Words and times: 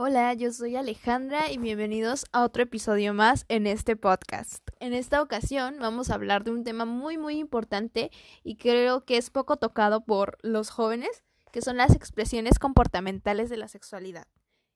Hola, 0.00 0.32
yo 0.34 0.52
soy 0.52 0.76
Alejandra 0.76 1.50
y 1.50 1.58
bienvenidos 1.58 2.26
a 2.30 2.44
otro 2.44 2.62
episodio 2.62 3.14
más 3.14 3.44
en 3.48 3.66
este 3.66 3.96
podcast. 3.96 4.62
En 4.78 4.94
esta 4.94 5.20
ocasión 5.20 5.78
vamos 5.80 6.08
a 6.08 6.14
hablar 6.14 6.44
de 6.44 6.52
un 6.52 6.62
tema 6.62 6.84
muy 6.84 7.18
muy 7.18 7.36
importante 7.36 8.12
y 8.44 8.54
creo 8.58 9.04
que 9.04 9.16
es 9.16 9.30
poco 9.30 9.56
tocado 9.56 10.04
por 10.04 10.38
los 10.42 10.70
jóvenes, 10.70 11.24
que 11.50 11.62
son 11.62 11.78
las 11.78 11.96
expresiones 11.96 12.60
comportamentales 12.60 13.50
de 13.50 13.56
la 13.56 13.66
sexualidad. 13.66 14.28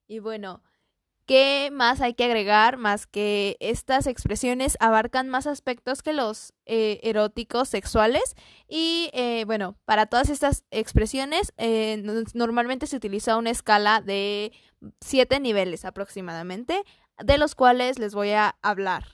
Y 0.09 0.19
bueno, 0.19 0.61
¿Qué 1.25 1.70
más 1.73 2.00
hay 2.00 2.14
que 2.14 2.25
agregar? 2.25 2.79
Más 2.79 3.07
que 3.07 3.57
estas 3.61 4.09
expresiones 4.09 4.77
abarcan 4.80 5.29
más 5.29 5.46
aspectos 5.46 6.02
que 6.02 6.12
los 6.12 6.52
eh, 6.66 6.98
eróticos 7.04 7.68
sexuales. 7.68 8.34
Y 8.68 9.09
eh, 9.12 9.45
bueno, 9.46 9.77
para 9.84 10.07
todas 10.07 10.30
estas 10.30 10.64
expresiones 10.73 11.52
eh, 11.59 12.02
normalmente 12.34 12.89
se 12.89 12.97
utiliza 12.97 13.37
una 13.37 13.51
escala 13.51 14.01
de 14.01 14.51
siete 15.00 15.41
niveles 15.41 15.84
aproximadamente, 15.84 16.82
de 17.18 17.38
los 17.38 17.54
cuales 17.54 17.98
les 17.98 18.14
voy 18.14 18.30
a 18.30 18.56
hablar. 18.62 19.05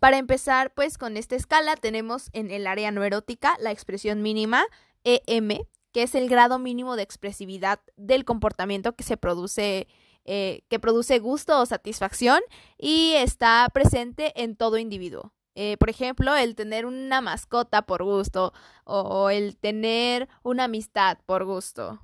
Para 0.00 0.16
empezar, 0.16 0.72
pues 0.72 0.96
con 0.96 1.18
esta 1.18 1.36
escala 1.36 1.76
tenemos 1.76 2.30
en 2.32 2.50
el 2.50 2.66
área 2.66 2.90
no 2.90 3.04
erótica 3.04 3.56
la 3.60 3.70
expresión 3.70 4.22
mínima 4.22 4.64
EM, 5.04 5.58
que 5.92 6.02
es 6.02 6.14
el 6.14 6.28
grado 6.28 6.58
mínimo 6.58 6.96
de 6.96 7.02
expresividad 7.02 7.80
del 7.96 8.24
comportamiento 8.24 8.94
que 8.94 9.04
se 9.04 9.18
produce, 9.18 9.88
eh, 10.24 10.62
que 10.68 10.78
produce 10.78 11.18
gusto 11.18 11.60
o 11.60 11.66
satisfacción 11.66 12.40
y 12.78 13.12
está 13.16 13.68
presente 13.74 14.32
en 14.42 14.56
todo 14.56 14.78
individuo. 14.78 15.34
Eh, 15.54 15.76
por 15.78 15.90
ejemplo, 15.90 16.36
el 16.36 16.54
tener 16.54 16.86
una 16.86 17.20
mascota 17.20 17.82
por 17.82 18.04
gusto 18.04 18.52
o 18.84 19.30
el 19.30 19.56
tener 19.56 20.28
una 20.42 20.64
amistad 20.64 21.18
por 21.26 21.44
gusto. 21.44 22.00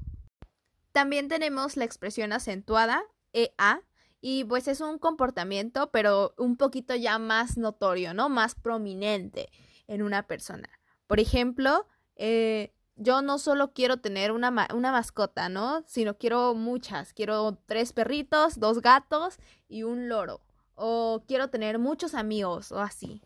También 0.92 1.28
tenemos 1.28 1.76
la 1.76 1.84
expresión 1.84 2.32
acentuada, 2.32 3.04
EA, 3.32 3.82
y 4.20 4.44
pues 4.44 4.66
es 4.66 4.80
un 4.80 4.98
comportamiento, 4.98 5.90
pero 5.90 6.34
un 6.38 6.56
poquito 6.56 6.94
ya 6.94 7.18
más 7.18 7.56
notorio, 7.56 8.14
¿no? 8.14 8.28
Más 8.28 8.54
prominente 8.54 9.50
en 9.86 10.02
una 10.02 10.26
persona. 10.26 10.68
Por 11.06 11.20
ejemplo, 11.20 11.86
eh, 12.16 12.72
yo 12.96 13.22
no 13.22 13.38
solo 13.38 13.72
quiero 13.72 13.98
tener 13.98 14.32
una, 14.32 14.68
una 14.74 14.90
mascota, 14.90 15.48
¿no? 15.48 15.84
Sino 15.86 16.16
quiero 16.16 16.54
muchas. 16.54 17.12
Quiero 17.12 17.58
tres 17.66 17.92
perritos, 17.92 18.58
dos 18.58 18.80
gatos 18.80 19.38
y 19.68 19.82
un 19.82 20.08
loro. 20.08 20.40
O 20.74 21.22
quiero 21.28 21.48
tener 21.50 21.78
muchos 21.78 22.14
amigos 22.14 22.72
o 22.72 22.80
así. 22.80 23.22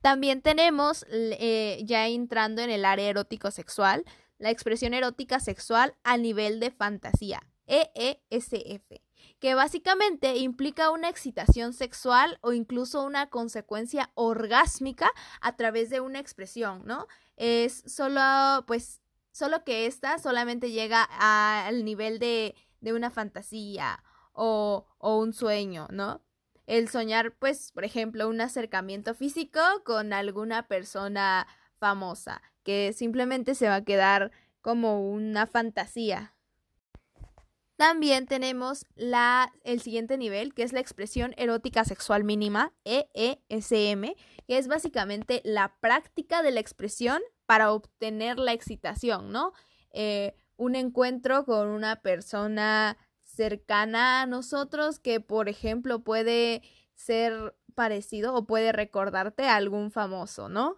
También 0.00 0.42
tenemos, 0.42 1.04
eh, 1.10 1.82
ya 1.84 2.06
entrando 2.06 2.62
en 2.62 2.70
el 2.70 2.84
área 2.84 3.08
erótico 3.08 3.50
sexual, 3.50 4.04
la 4.38 4.50
expresión 4.50 4.94
erótica 4.94 5.40
sexual 5.40 5.96
a 6.04 6.16
nivel 6.16 6.60
de 6.60 6.70
fantasía, 6.70 7.42
EESF, 7.66 9.00
que 9.40 9.54
básicamente 9.54 10.36
implica 10.36 10.90
una 10.90 11.08
excitación 11.08 11.72
sexual 11.72 12.38
o 12.40 12.52
incluso 12.52 13.02
una 13.02 13.28
consecuencia 13.28 14.10
orgásmica 14.14 15.10
a 15.40 15.56
través 15.56 15.90
de 15.90 16.00
una 16.00 16.20
expresión, 16.20 16.82
¿no? 16.86 17.06
es 17.38 17.84
solo, 17.86 18.64
pues, 18.66 19.00
solo 19.32 19.64
que 19.64 19.86
esta 19.86 20.18
solamente 20.18 20.70
llega 20.70 21.02
al 21.04 21.84
nivel 21.84 22.18
de, 22.18 22.54
de 22.80 22.92
una 22.92 23.10
fantasía 23.10 24.02
o, 24.32 24.86
o 24.98 25.18
un 25.18 25.32
sueño, 25.32 25.88
¿no? 25.90 26.22
El 26.68 26.90
soñar, 26.90 27.32
pues, 27.32 27.72
por 27.72 27.86
ejemplo, 27.86 28.28
un 28.28 28.42
acercamiento 28.42 29.14
físico 29.14 29.58
con 29.86 30.12
alguna 30.12 30.68
persona 30.68 31.46
famosa, 31.72 32.42
que 32.62 32.92
simplemente 32.92 33.54
se 33.54 33.68
va 33.68 33.76
a 33.76 33.84
quedar 33.84 34.32
como 34.60 35.10
una 35.10 35.46
fantasía. 35.46 36.34
También 37.76 38.26
tenemos 38.26 38.84
la, 38.96 39.50
el 39.64 39.80
siguiente 39.80 40.18
nivel, 40.18 40.52
que 40.52 40.62
es 40.62 40.74
la 40.74 40.80
expresión 40.80 41.32
erótica 41.38 41.86
sexual 41.86 42.22
mínima, 42.22 42.74
EESM, 42.84 44.14
que 44.46 44.58
es 44.58 44.68
básicamente 44.68 45.40
la 45.44 45.74
práctica 45.80 46.42
de 46.42 46.50
la 46.50 46.60
expresión 46.60 47.22
para 47.46 47.72
obtener 47.72 48.38
la 48.38 48.52
excitación, 48.52 49.32
¿no? 49.32 49.54
Eh, 49.90 50.34
un 50.58 50.74
encuentro 50.74 51.46
con 51.46 51.68
una 51.68 52.02
persona 52.02 52.98
cercana 53.38 54.22
a 54.22 54.26
nosotros 54.26 54.98
que, 54.98 55.20
por 55.20 55.48
ejemplo, 55.48 56.02
puede 56.02 56.62
ser 56.96 57.54
parecido 57.76 58.34
o 58.34 58.46
puede 58.46 58.72
recordarte 58.72 59.44
a 59.44 59.54
algún 59.54 59.92
famoso, 59.92 60.48
¿no? 60.48 60.76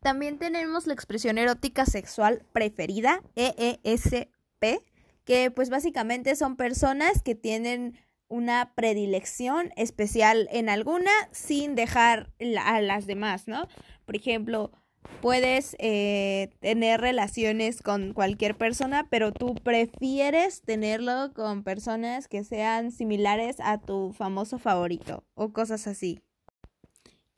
También 0.00 0.38
tenemos 0.38 0.88
la 0.88 0.94
expresión 0.94 1.38
erótica 1.38 1.86
sexual 1.86 2.44
preferida, 2.52 3.22
EESP, 3.36 4.82
que 5.24 5.52
pues 5.52 5.70
básicamente 5.70 6.34
son 6.34 6.56
personas 6.56 7.22
que 7.22 7.36
tienen 7.36 7.96
una 8.26 8.74
predilección 8.74 9.70
especial 9.76 10.48
en 10.50 10.68
alguna 10.68 11.12
sin 11.30 11.76
dejar 11.76 12.32
a 12.60 12.80
las 12.80 13.06
demás, 13.06 13.46
¿no? 13.46 13.68
Por 14.04 14.16
ejemplo, 14.16 14.72
puedes 15.20 15.76
eh, 15.78 16.50
tener 16.60 17.00
relaciones 17.00 17.82
con 17.82 18.12
cualquier 18.12 18.56
persona, 18.56 19.08
pero 19.10 19.32
tú 19.32 19.54
prefieres 19.54 20.62
tenerlo 20.62 21.32
con 21.34 21.62
personas 21.62 22.28
que 22.28 22.44
sean 22.44 22.92
similares 22.92 23.56
a 23.60 23.80
tu 23.80 24.12
famoso 24.12 24.58
favorito 24.58 25.24
o 25.34 25.52
cosas 25.52 25.86
así. 25.86 26.20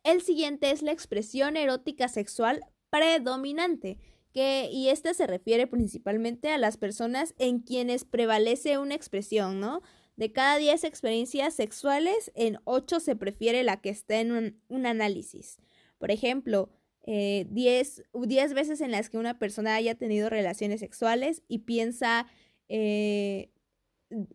El 0.02 0.20
siguiente 0.20 0.70
es 0.70 0.82
la 0.82 0.92
expresión 0.92 1.56
erótica 1.56 2.08
sexual 2.08 2.60
predominante 2.90 3.98
que, 4.34 4.68
y 4.70 4.88
este 4.88 5.14
se 5.14 5.26
refiere 5.26 5.66
principalmente 5.66 6.50
a 6.50 6.58
las 6.58 6.76
personas 6.76 7.34
en 7.38 7.60
quienes 7.60 8.04
prevalece 8.04 8.78
una 8.78 8.94
expresión, 8.94 9.60
¿no? 9.60 9.80
De 10.16 10.32
cada 10.32 10.58
10 10.58 10.84
experiencias 10.84 11.54
sexuales, 11.54 12.30
en 12.34 12.58
8 12.64 13.00
se 13.00 13.16
prefiere 13.16 13.62
la 13.64 13.80
que 13.80 13.90
está 13.90 14.20
en 14.20 14.60
un, 14.68 14.86
análisis. 14.86 15.58
Por 15.98 16.10
ejemplo, 16.10 16.70
10 17.06 17.06
eh, 17.06 18.54
veces 18.54 18.80
en 18.80 18.90
las 18.90 19.10
que 19.10 19.18
una 19.18 19.38
persona 19.38 19.74
haya 19.74 19.94
tenido 19.94 20.30
relaciones 20.30 20.80
sexuales 20.80 21.42
y 21.48 21.60
piensa 21.60 22.26
eh, 22.68 23.50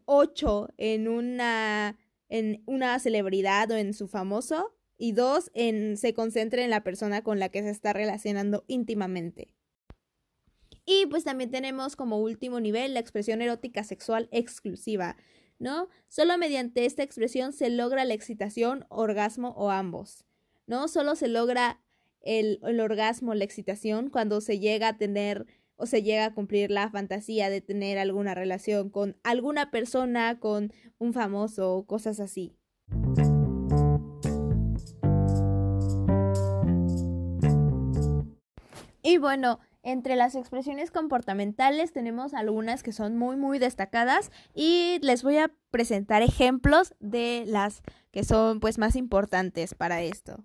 8 0.06 0.70
en 0.78 1.08
una, 1.08 1.98
en 2.30 2.62
una 2.66 3.00
celebridad 3.00 3.72
o 3.72 3.76
en 3.76 3.94
su 3.94 4.08
famoso 4.08 4.76
y 4.98 5.14
2 5.14 5.52
en 5.54 5.98
se 5.98 6.14
concentra 6.14 6.64
en 6.64 6.70
la 6.70 6.84
persona 6.84 7.24
con 7.24 7.40
la 7.40 7.50
que 7.50 7.64
se 7.64 7.70
está 7.70 7.94
relacionando 7.94 8.66
íntimamente. 8.68 9.54
Y 10.86 11.06
pues 11.08 11.24
también 11.24 11.52
tenemos 11.52 11.96
como 11.96 12.20
último 12.20 12.60
nivel 12.60 12.94
la 12.94 13.00
expresión 13.00 13.42
erótica 13.42 13.84
sexual 13.84 14.28
exclusiva, 14.32 15.18
¿no? 15.60 15.88
Solo 16.08 16.38
mediante 16.38 16.86
esta 16.86 17.04
expresión 17.04 17.54
se 17.54 17.70
logra 17.70 18.06
la 18.06 18.16
excitación, 18.16 18.86
orgasmo 18.90 19.50
o 19.52 19.70
ambos, 19.70 20.26
¿no? 20.66 20.88
Solo 20.88 21.16
se 21.16 21.28
logra 21.28 21.80
el, 22.22 22.60
orgasmo, 22.80 23.34
la 23.34 23.44
excitación, 23.44 24.10
cuando 24.10 24.42
se 24.42 24.60
llega 24.60 24.90
a 24.90 24.98
tener 24.98 25.46
o 25.76 25.86
se 25.86 26.04
llega 26.04 26.26
a 26.26 26.34
cumplir 26.34 26.72
la 26.72 26.90
fantasía 26.90 27.50
de 27.50 27.62
tener 27.62 27.98
alguna 27.98 28.36
relación 28.36 28.90
con 28.90 29.16
alguna 29.24 29.72
persona, 29.72 30.40
con 30.40 30.74
un 30.98 31.14
famoso 31.14 31.74
o 31.74 31.86
cosas 31.86 32.20
así. 32.20 32.54
Y 39.02 39.18
bueno, 39.18 39.60
entre 39.82 40.18
las 40.18 40.36
expresiones 40.36 40.92
comportamentales 40.92 41.94
tenemos 41.94 42.34
algunas 42.34 42.84
que 42.84 42.92
son 42.92 43.18
muy 43.18 43.38
muy 43.38 43.58
destacadas 43.58 44.32
y 44.54 45.00
les 45.02 45.24
voy 45.24 45.38
a 45.38 45.52
presentar 45.72 46.22
ejemplos 46.22 46.94
de 47.00 47.46
las 47.48 47.82
que 48.12 48.26
son 48.26 48.60
pues 48.60 48.78
más 48.78 48.98
importantes 48.98 49.74
para 49.74 50.02
esto. 50.02 50.44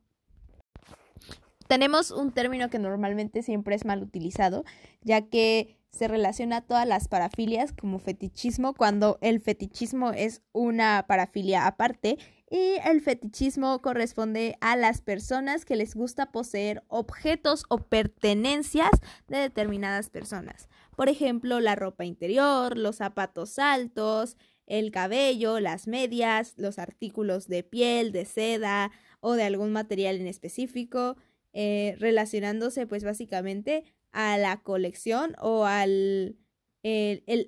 Tenemos 1.68 2.10
un 2.10 2.32
término 2.32 2.68
que 2.70 2.78
normalmente 2.78 3.42
siempre 3.42 3.74
es 3.74 3.84
mal 3.84 4.02
utilizado, 4.02 4.64
ya 5.02 5.22
que 5.28 5.78
se 5.90 6.08
relaciona 6.08 6.58
a 6.58 6.60
todas 6.60 6.86
las 6.86 7.08
parafilias 7.08 7.72
como 7.72 7.98
fetichismo, 7.98 8.74
cuando 8.74 9.18
el 9.20 9.40
fetichismo 9.40 10.10
es 10.10 10.42
una 10.52 11.04
parafilia 11.06 11.66
aparte 11.66 12.18
y 12.50 12.76
el 12.84 13.00
fetichismo 13.00 13.80
corresponde 13.80 14.56
a 14.60 14.76
las 14.76 15.00
personas 15.00 15.64
que 15.64 15.76
les 15.76 15.94
gusta 15.94 16.32
poseer 16.32 16.82
objetos 16.88 17.64
o 17.68 17.78
pertenencias 17.78 18.90
de 19.28 19.38
determinadas 19.38 20.10
personas. 20.10 20.68
Por 20.96 21.08
ejemplo, 21.08 21.60
la 21.60 21.74
ropa 21.74 22.04
interior, 22.04 22.76
los 22.76 22.96
zapatos 22.96 23.58
altos, 23.58 24.36
el 24.66 24.90
cabello, 24.90 25.60
las 25.60 25.86
medias, 25.86 26.54
los 26.56 26.78
artículos 26.78 27.48
de 27.48 27.62
piel, 27.62 28.12
de 28.12 28.24
seda 28.24 28.90
o 29.20 29.34
de 29.34 29.44
algún 29.44 29.72
material 29.72 30.20
en 30.20 30.26
específico, 30.26 31.16
eh, 31.56 31.94
relacionándose 32.00 32.84
pues 32.84 33.04
básicamente 33.04 33.84
a 34.10 34.36
la 34.38 34.60
colección 34.60 35.36
o 35.40 35.66
al, 35.66 36.36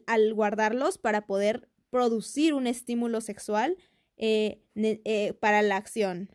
al 0.06 0.34
guardarlos 0.34 0.96
para 0.96 1.26
poder 1.26 1.68
producir 1.90 2.54
un 2.54 2.68
estímulo 2.68 3.20
sexual 3.20 3.76
eh, 4.16 4.62
eh, 4.76 5.32
para 5.40 5.62
la 5.62 5.76
acción. 5.76 6.30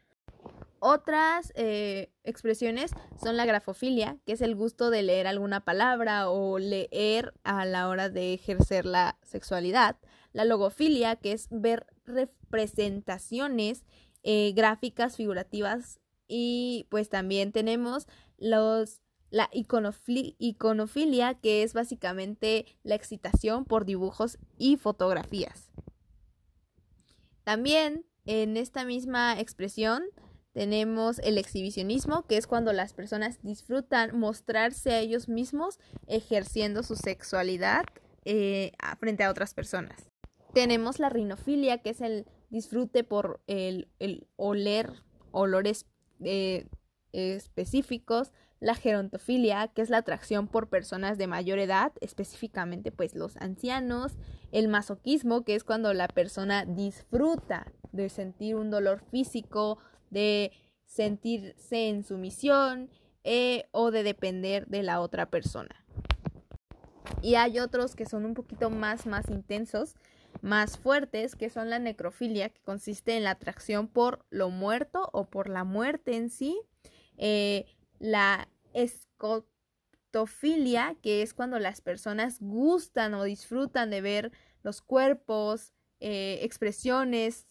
Otras 0.80 1.54
expresiones 1.56 2.92
son 3.24 3.38
la 3.38 3.46
grafofilia, 3.46 4.18
que 4.26 4.34
es 4.34 4.42
el 4.42 4.56
gusto 4.56 4.90
de 4.90 5.04
leer 5.04 5.28
alguna 5.28 5.64
palabra 5.64 6.30
o 6.30 6.60
leer 6.60 7.34
a 7.44 7.66
la 7.66 7.88
hora 7.88 8.10
de 8.10 8.34
ejercer 8.34 8.86
la 8.86 9.18
sexualidad. 9.22 9.96
La 10.34 10.44
logofilia, 10.44 11.16
que 11.16 11.32
es 11.32 11.48
ver 11.52 11.86
representaciones 12.04 13.86
gráficas, 14.24 15.16
figurativas. 15.16 16.01
Y 16.34 16.88
pues 16.90 17.10
también 17.10 17.52
tenemos 17.52 18.08
los, 18.38 19.02
la 19.32 19.50
iconofilia, 19.52 21.34
que 21.34 21.62
es 21.62 21.74
básicamente 21.74 22.66
la 22.84 22.96
excitación 22.96 23.66
por 23.66 23.84
dibujos 23.84 24.38
y 24.58 24.78
fotografías. 24.78 25.70
También 27.44 28.06
en 28.24 28.56
esta 28.56 28.86
misma 28.86 29.38
expresión 29.42 30.04
tenemos 30.54 31.20
el 31.20 31.38
exhibicionismo, 31.38 32.26
que 32.28 32.38
es 32.38 32.48
cuando 32.48 32.72
las 32.72 32.94
personas 32.94 33.42
disfrutan 33.44 34.18
mostrarse 34.18 34.92
a 34.92 35.00
ellos 35.00 35.28
mismos 35.28 35.80
ejerciendo 36.08 36.82
su 36.82 36.96
sexualidad 36.96 37.84
eh, 38.24 38.72
frente 39.00 39.26
a 39.26 39.32
otras 39.32 39.54
personas. 39.54 40.10
Tenemos 40.54 40.98
la 40.98 41.10
rinofilia, 41.10 41.80
que 41.80 41.90
es 41.90 42.00
el 42.00 42.26
disfrute 42.50 43.04
por 43.04 43.42
el, 43.48 43.90
oler 44.38 44.94
olores 45.32 45.88
eh, 46.24 46.68
específicos, 47.12 48.32
la 48.60 48.76
gerontofilia, 48.76 49.70
que 49.70 49.82
es 49.82 49.90
la 49.90 49.98
atracción 49.98 50.48
por 50.48 50.70
personas 50.70 51.18
de 51.18 51.28
mayor 51.28 51.58
edad, 51.60 51.92
específicamente 52.00 52.92
pues 52.92 53.16
los 53.16 53.36
ancianos, 53.38 54.14
el 54.52 54.68
masoquismo, 54.68 55.44
que 55.44 55.56
es 55.56 55.64
cuando 55.64 55.94
la 55.94 56.08
persona 56.08 56.66
disfruta 56.66 57.72
de 57.92 58.10
sentir 58.10 58.56
un 58.56 58.70
dolor 58.70 59.02
físico, 59.10 59.80
de 60.12 60.52
sentirse 60.86 61.90
en 61.90 62.04
sumisión 62.04 62.90
eh, 63.24 63.66
o 63.72 63.92
de 63.92 64.04
depender 64.04 64.68
de 64.68 64.84
la 64.84 65.02
otra 65.02 65.30
persona. 65.30 65.86
Y 67.22 67.36
hay 67.36 67.60
otros 67.60 67.96
que 67.96 68.06
son 68.06 68.26
un 68.26 68.34
poquito 68.34 68.70
más, 68.70 69.06
más 69.06 69.30
intensos, 69.30 69.96
más 70.42 70.78
fuertes, 70.78 71.36
que 71.36 71.50
son 71.50 71.70
la 71.70 71.80
necrofilia, 71.80 72.50
que 72.50 72.62
consiste 72.62 73.16
en 73.16 73.24
la 73.24 73.32
atracción 73.32 73.88
por 73.88 74.26
lo 74.30 74.50
muerto 74.50 75.10
o 75.14 75.30
por 75.30 75.50
la 75.50 75.64
muerte 75.64 76.16
en 76.16 76.30
sí. 76.30 76.60
Eh, 77.18 77.66
la 78.00 78.48
escotofilia, 78.74 80.96
que 81.02 81.22
es 81.22 81.34
cuando 81.34 81.60
las 81.60 81.82
personas 81.82 82.38
gustan 82.40 83.14
o 83.14 83.24
disfrutan 83.24 83.90
de 83.92 84.02
ver 84.02 84.32
los 84.64 84.82
cuerpos, 84.82 85.74
eh, 86.00 86.40
expresiones 86.42 87.48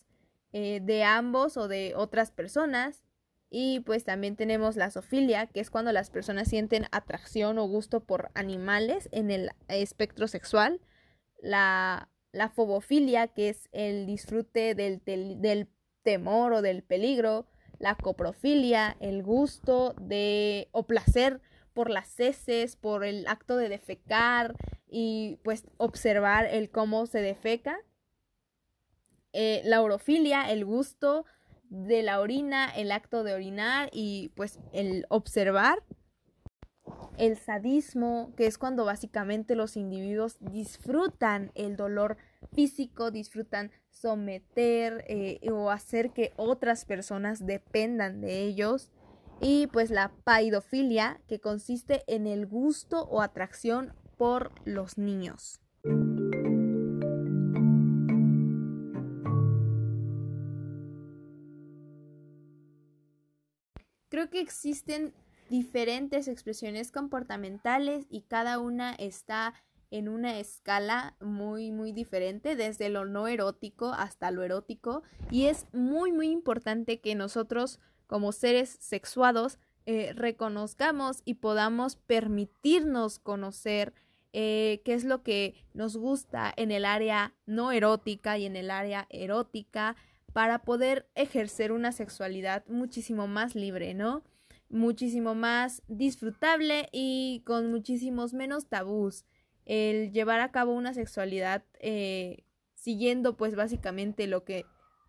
eh, 0.53 0.81
de 0.83 1.05
ambos 1.05 1.57
o 1.57 1.69
de 1.69 1.95
otras 1.97 2.33
personas. 2.33 3.05
Y 3.53 3.81
pues 3.81 4.05
también 4.05 4.37
tenemos 4.37 4.77
la 4.77 4.91
zoofilia, 4.91 5.47
que 5.47 5.61
es 5.61 5.71
cuando 5.71 5.93
las 5.93 6.11
personas 6.11 6.49
sienten 6.49 6.87
atracción 6.93 7.59
o 7.59 7.67
gusto 7.67 8.05
por 8.05 8.31
animales 8.35 9.09
en 9.13 9.31
el 9.31 9.51
espectro 9.69 10.29
sexual. 10.29 10.81
La, 11.43 12.11
la 12.33 12.49
fobofilia, 12.49 13.29
que 13.29 13.49
es 13.51 13.69
el 13.73 14.07
disfrute 14.07 14.75
del, 14.75 15.03
del 15.05 15.69
temor 16.03 16.53
o 16.53 16.63
del 16.63 16.83
peligro. 16.83 17.47
La 17.79 17.95
coprofilia, 17.95 18.97
el 19.01 19.23
gusto 19.23 19.95
de 20.01 20.69
o 20.73 20.87
placer 20.87 21.41
por 21.73 21.91
las 21.91 22.19
heces, 22.21 22.77
por 22.77 23.05
el 23.05 23.27
acto 23.27 23.57
de 23.57 23.69
defecar 23.69 24.55
y 24.89 25.39
pues 25.43 25.65
observar 25.79 26.47
el 26.47 26.71
cómo 26.71 27.07
se 27.07 27.23
defeca. 27.23 27.79
Eh, 29.33 29.63
la 29.65 29.81
orofilia, 29.81 30.51
el 30.51 30.65
gusto 30.65 31.25
de 31.71 32.03
la 32.03 32.21
orina, 32.21 32.69
el 32.69 32.91
acto 32.91 33.23
de 33.23 33.33
orinar 33.33 33.89
y 33.93 34.31
pues 34.35 34.59
el 34.73 35.07
observar. 35.09 35.83
El 37.21 37.37
sadismo, 37.37 38.33
que 38.35 38.47
es 38.47 38.57
cuando 38.57 38.87
básicamente 38.87 39.55
los 39.55 39.77
individuos 39.77 40.39
disfrutan 40.41 41.53
el 41.55 41.77
dolor 41.77 42.17
físico, 42.55 43.11
disfrutan 43.11 43.73
someter 43.91 45.05
eh, 45.07 45.39
o 45.53 45.71
hacer 45.71 46.13
que 46.13 46.33
otras 46.37 46.87
personas 46.87 47.45
dependan 47.45 48.23
de 48.23 48.41
ellos. 48.45 48.91
Y 49.39 49.67
pues 49.67 49.91
la 49.91 50.13
paidofilia, 50.25 51.21
que 51.29 51.41
consiste 51.41 52.05
en 52.07 52.27
el 52.27 52.47
gusto 52.47 53.03
o 53.03 53.21
atracción 53.21 53.93
por 54.17 54.51
los 54.65 54.97
niños. 54.97 55.61
Creo 64.09 64.31
que 64.31 64.41
existen 64.41 65.13
diferentes 65.51 66.29
expresiones 66.29 66.93
comportamentales 66.93 68.07
y 68.09 68.23
cada 68.23 68.59
una 68.59 68.95
está 68.95 69.53
en 69.91 70.09
una 70.09 70.39
escala 70.39 71.17
muy 71.21 71.73
muy 71.73 71.91
diferente 71.93 72.55
desde 72.55 72.89
lo 72.89 73.05
no 73.05 73.27
erótico 73.27 73.93
hasta 73.93 74.31
lo 74.31 74.45
erótico 74.45 75.03
y 75.31 75.47
es 75.47 75.67
muy 75.73 76.13
muy 76.13 76.31
importante 76.31 77.01
que 77.01 77.17
nosotros 77.17 77.81
como 78.07 78.31
seres 78.31 78.77
sexuados 78.81 79.59
eh, 79.87 80.13
reconozcamos 80.15 81.23
y 81.25 81.35
podamos 81.35 81.97
permitirnos 81.97 83.19
conocer 83.19 83.93
eh, 84.33 84.81
qué 84.85 84.95
es 84.95 85.03
lo 85.03 85.25
que 85.25 85.57
nos 85.75 85.97
gusta 85.97 86.53
en 86.57 86.71
el 86.71 86.85
área 86.85 87.35
no 87.47 87.73
erótica 87.73 88.39
y 88.39 88.47
en 88.47 88.55
el 88.55 88.71
área 88.71 89.09
erótica 89.11 89.97
para 90.33 90.61
poder 90.61 91.09
ejercer 91.17 91.73
una 91.73 91.91
sexualidad 91.91 92.65
muchísimo 92.69 93.27
más 93.27 93.57
libre, 93.57 93.95
¿no? 93.95 94.23
Muchísimo 94.71 95.35
más 95.35 95.83
disfrutable 95.89 96.89
y 96.93 97.43
con 97.45 97.71
muchísimos 97.71 98.33
menos 98.33 98.69
tabús. 98.69 99.27
El 99.67 100.13
llevar 100.13 100.41
a 100.41 100.51
cabo 100.51 100.73
una 100.73 100.95
sexualidad 100.95 101.65
eh, 101.81 102.45
siguiendo 102.75 103.37
pues 103.37 103.55
básicamente 103.55 104.27
lo 104.27 104.45
que 104.45 104.65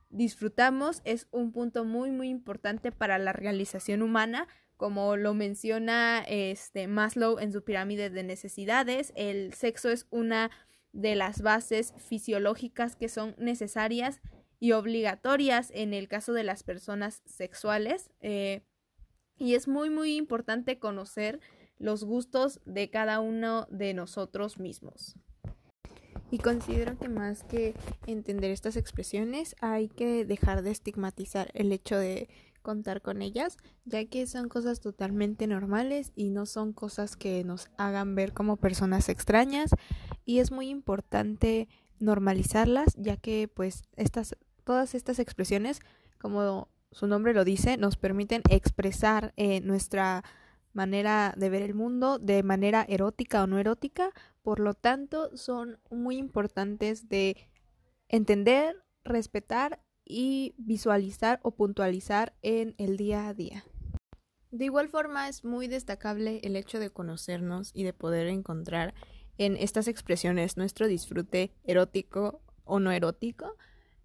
disfrutamos 0.10 1.02
es 1.06 1.28
un 1.32 1.54
punto 1.54 1.86
muy 1.86 2.12
muy 2.12 2.28
importante 2.28 2.92
para 2.92 3.18
la 3.18 3.32
realización 3.32 4.02
humana 4.02 4.50
como 4.76 5.16
lo 5.16 5.34
menciona 5.34 6.22
este 6.28 6.90
Maslow 6.90 7.40
en 7.40 7.54
su 7.54 7.64
pirámide 7.64 8.10
de 8.10 8.24
necesidades 8.24 9.14
el 9.16 9.54
sexo 9.54 9.90
es 9.90 10.08
una 10.10 10.52
de 10.92 11.16
las 11.16 11.42
bases 11.42 11.94
fisiológicas 11.98 12.96
que 12.98 13.10
son 13.10 13.36
necesarias 13.38 14.20
y 14.60 14.74
obligatorias 14.74 15.72
en 15.74 15.94
el 15.94 16.08
caso 16.08 16.34
de 16.34 16.44
las 16.44 16.64
personas 16.64 17.24
sexuales. 17.26 18.12
Eh, 18.22 18.62
y 19.42 19.56
es 19.56 19.68
muy, 19.68 19.90
muy 19.90 20.18
importante 20.18 20.78
conocer 20.78 21.40
los 21.80 22.04
gustos 22.04 22.62
de 22.66 22.92
cada 22.92 23.20
uno 23.20 23.66
de 23.72 23.96
nosotros 23.96 24.60
mismos. 24.60 25.16
Y 26.30 26.38
considero 26.38 26.96
que 27.00 27.10
más 27.10 27.44
que 27.44 27.74
entender 28.06 28.52
estas 28.52 28.76
expresiones 28.76 29.56
hay 29.60 29.88
que 29.90 30.26
dejar 30.26 30.62
de 30.62 30.70
estigmatizar 30.70 31.50
el 31.56 31.72
hecho 31.72 31.98
de 31.98 32.30
contar 32.62 33.02
con 33.02 33.24
ellas, 33.24 33.58
ya 33.84 34.06
que 34.06 34.28
son 34.28 34.48
cosas 34.48 34.80
totalmente 34.80 35.48
normales 35.48 36.12
y 36.16 36.30
no 36.30 36.46
son 36.46 36.72
cosas 36.72 37.16
que 37.16 37.44
nos 37.44 37.68
hagan 37.78 38.14
ver 38.14 38.34
como 38.34 38.58
personas 38.58 39.10
extrañas 39.10 39.72
y 40.24 40.38
es 40.38 40.52
muy 40.52 40.70
importante 40.70 41.68
normalizarlas, 41.98 42.94
ya 42.96 43.18
que 43.18 43.48
pues 43.52 43.82
estas 43.96 44.38
todas 44.64 44.94
estas 44.94 45.18
expresiones, 45.18 45.80
como 46.20 46.68
su 46.92 47.08
nombre 47.08 47.34
lo 47.34 47.46
dice, 47.46 47.78
nos 47.78 47.96
permiten 47.96 48.42
expresar 48.50 49.34
eh, 49.38 49.62
nuestra 49.62 50.24
manera 50.74 51.34
de 51.38 51.50
ver 51.50 51.62
el 51.62 51.74
mundo 51.74 52.20
de 52.20 52.44
manera 52.44 52.86
erótica 52.88 53.44
o 53.44 53.48
no 53.48 53.60
erótica, 53.60 54.12
por 54.42 54.60
lo 54.60 54.74
tanto 54.74 55.36
son 55.36 55.80
muy 55.90 56.18
importantes 56.18 57.10
de 57.10 57.50
entender, 58.10 58.84
respetar 59.04 59.82
y 60.06 60.54
visualizar 60.58 61.40
o 61.44 61.52
puntualizar 61.52 62.34
en 62.42 62.76
el 62.78 62.98
día 62.98 63.28
a 63.28 63.34
día. 63.34 63.64
De 64.52 64.66
igual 64.66 64.90
forma 64.90 65.30
es 65.30 65.46
muy 65.46 65.68
destacable 65.68 66.42
el 66.44 66.58
hecho 66.58 66.80
de 66.80 66.90
conocernos 66.90 67.72
y 67.74 67.84
de 67.84 67.94
poder 67.94 68.28
encontrar 68.28 68.94
en 69.38 69.56
estas 69.56 69.88
expresiones 69.88 70.58
nuestro 70.58 70.88
disfrute 70.88 71.54
erótico 71.64 72.42
o 72.66 72.80
no 72.80 72.92
erótico, 72.92 73.56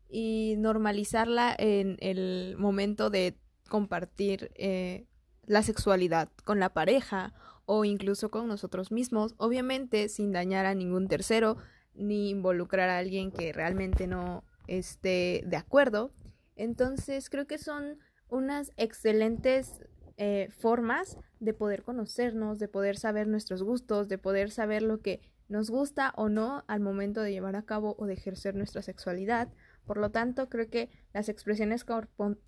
y 0.09 0.55
normalizarla 0.59 1.55
en 1.59 1.97
el 2.01 2.57
momento 2.59 3.11
de 3.11 3.37
compartir 3.69 4.51
eh, 4.55 5.07
la 5.47 5.63
sexualidad 5.63 6.29
con 6.45 6.61
la 6.61 6.73
pareja 6.73 7.35
o 7.65 7.85
incluso 7.85 8.31
con 8.31 8.47
nosotros 8.47 8.93
mismos, 8.93 9.35
obviamente 9.39 10.09
sin 10.09 10.33
dañar 10.33 10.67
a 10.67 10.75
ningún 10.75 11.09
tercero 11.09 11.57
ni 11.95 12.31
involucrar 12.31 12.89
a 12.89 12.99
alguien 12.99 13.33
que 13.33 13.53
realmente 13.53 14.07
no 14.07 14.45
esté 14.67 15.43
de 15.47 15.57
acuerdo. 15.57 16.13
Entonces 16.55 17.29
creo 17.29 17.47
que 17.47 17.59
son 17.59 17.99
unas 18.29 18.73
excelentes 18.77 19.81
eh, 20.17 20.49
formas 20.59 21.19
de 21.41 21.55
poder 21.55 21.83
conocernos, 21.83 22.59
de 22.59 22.69
poder 22.69 22.97
saber 22.97 23.27
nuestros 23.27 23.63
gustos, 23.63 24.09
de 24.09 24.19
poder 24.19 24.51
saber 24.51 24.83
lo 24.83 25.01
que 25.01 25.21
nos 25.49 25.71
gusta 25.71 26.13
o 26.17 26.29
no 26.29 26.65
al 26.67 26.81
momento 26.81 27.21
de 27.21 27.33
llevar 27.33 27.57
a 27.57 27.65
cabo 27.65 27.95
o 27.99 28.07
de 28.07 28.15
ejercer 28.15 28.55
nuestra 28.55 28.83
sexualidad 28.83 29.49
Por 29.87 29.99
lo 29.99 30.11
tanto, 30.11 30.49
creo 30.49 30.69
que 30.69 30.91
las 31.15 31.29
expresiones 31.29 31.87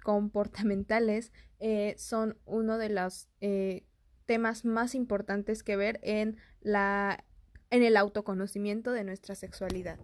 comportamentales 0.02 1.32
eh, 1.60 1.94
son 1.96 2.36
uno 2.44 2.78
de 2.78 2.88
los 2.88 3.28
eh, 3.40 3.84
temas 4.26 4.64
más 4.64 4.94
importantes 4.94 5.62
que 5.62 5.76
ver 5.76 6.00
en, 6.02 6.36
la, 6.60 7.24
en 7.70 7.82
el 7.84 7.96
autoconocimiento 7.96 8.90
de 8.92 9.04
nuestra 9.04 9.36
sexualidad. 9.36 9.98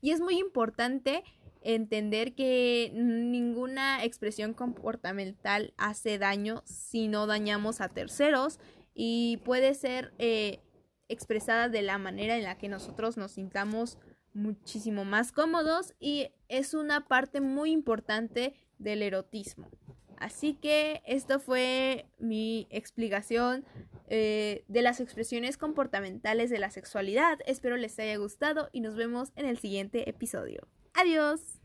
Y 0.00 0.10
es 0.10 0.20
muy 0.20 0.38
importante 0.38 1.24
entender 1.62 2.34
que 2.34 2.92
ninguna 2.94 4.04
expresión 4.04 4.52
comportamental 4.52 5.72
hace 5.78 6.18
daño 6.18 6.62
si 6.66 7.08
no 7.08 7.26
dañamos 7.26 7.80
a 7.80 7.88
terceros 7.88 8.60
y 8.92 9.38
puede 9.38 9.72
ser 9.74 10.12
eh, 10.18 10.60
expresada 11.08 11.70
de 11.70 11.82
la 11.82 11.96
manera 11.96 12.36
en 12.36 12.44
la 12.44 12.58
que 12.58 12.68
nosotros 12.68 13.16
nos 13.16 13.32
sintamos 13.32 13.98
muchísimo 14.34 15.04
más 15.04 15.32
cómodos 15.32 15.94
y 16.00 16.28
es 16.48 16.74
una 16.74 17.06
parte 17.06 17.40
muy 17.40 17.70
importante 17.70 18.54
del 18.78 19.02
erotismo. 19.02 19.70
Así 20.18 20.54
que 20.54 21.02
esto 21.06 21.40
fue 21.40 22.06
mi 22.18 22.66
explicación 22.70 23.64
eh, 24.08 24.64
de 24.68 24.82
las 24.82 25.00
expresiones 25.00 25.56
comportamentales 25.56 26.50
de 26.50 26.58
la 26.58 26.70
sexualidad. 26.70 27.38
Espero 27.46 27.76
les 27.76 27.98
haya 27.98 28.16
gustado 28.16 28.68
y 28.72 28.80
nos 28.80 28.96
vemos 28.96 29.32
en 29.36 29.46
el 29.46 29.58
siguiente 29.58 30.08
episodio. 30.08 30.68
Adiós. 30.94 31.60